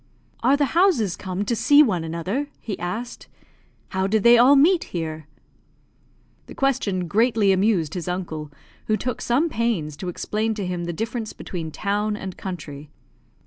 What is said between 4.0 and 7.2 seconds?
did they all meet here?" The question